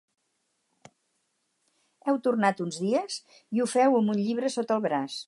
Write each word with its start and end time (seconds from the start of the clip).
Heu 2.07 2.19
tornat 2.29 2.63
uns 2.67 2.81
dies 2.87 3.21
i 3.59 3.63
ho 3.67 3.71
feu 3.75 3.99
amb 4.01 4.15
un 4.15 4.23
llibre 4.23 4.55
sota 4.57 4.79
el 4.81 4.87
braç. 4.89 5.19